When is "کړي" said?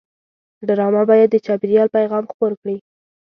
2.61-2.77